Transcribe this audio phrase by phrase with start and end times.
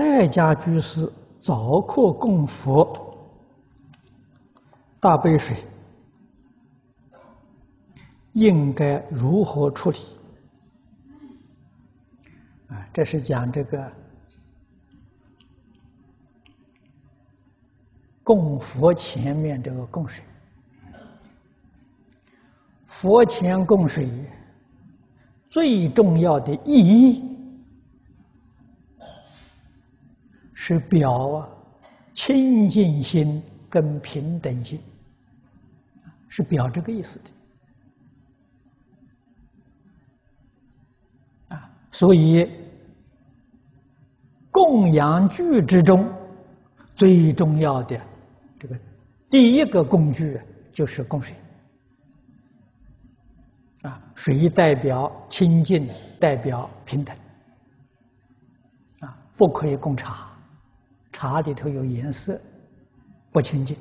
[0.00, 3.28] 在家居士早课供佛
[4.98, 5.56] 大杯水，
[8.32, 9.98] 应该如何处理？
[12.68, 13.92] 啊，这是讲这个
[18.22, 20.24] 供佛前面这个供水，
[22.86, 24.08] 佛前供水
[25.48, 27.39] 最重要的意义
[30.70, 31.48] 是表啊
[32.14, 34.78] 清净心跟平等心，
[36.28, 37.24] 是表这个意思的
[41.56, 41.68] 啊。
[41.90, 42.48] 所以，
[44.52, 46.08] 供养具之中
[46.94, 48.00] 最重要的
[48.56, 48.78] 这个
[49.28, 50.40] 第一个工具
[50.72, 51.34] 就是供水。
[53.82, 55.88] 啊，水代表清净，
[56.20, 57.16] 代表平等。
[59.00, 60.29] 啊，不可以供茶，
[61.20, 62.40] 茶里头有颜色，
[63.30, 63.76] 不清净。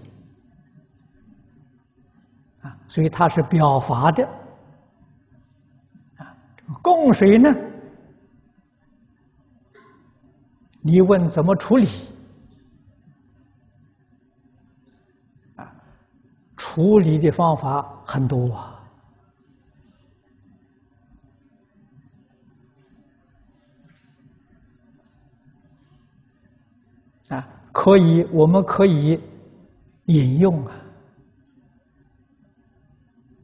[2.60, 4.28] 啊，所以它是表法的。
[6.18, 6.36] 啊，
[6.82, 7.50] 供水呢？
[10.82, 11.88] 你问怎么处理？
[15.56, 15.74] 啊，
[16.58, 18.69] 处理的方法很多啊。
[27.30, 29.20] 啊，可以，我们可以
[30.06, 30.76] 引用啊，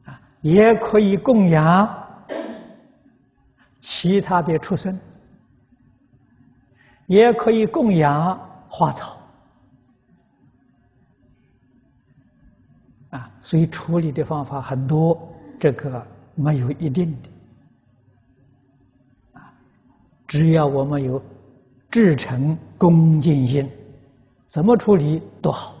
[0.04, 1.88] 啊，也可以供养
[3.80, 4.96] 其他的畜生。
[7.06, 8.36] 也可以供养
[8.68, 9.16] 花草，
[13.10, 15.16] 啊，所以处理的方法很多，
[15.60, 17.28] 这个没有一定的，
[19.38, 19.54] 啊，
[20.26, 21.22] 只要我们有
[21.92, 23.70] 至诚恭敬心，
[24.56, 25.75] 怎么处理都好。